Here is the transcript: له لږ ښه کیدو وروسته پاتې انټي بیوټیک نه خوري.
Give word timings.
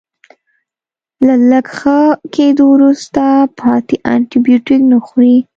له 1.25 1.35
لږ 1.49 1.65
ښه 1.77 1.99
کیدو 2.33 2.63
وروسته 2.75 3.23
پاتې 3.59 3.95
انټي 4.13 4.37
بیوټیک 4.45 4.81
نه 4.91 4.97
خوري. 5.05 5.37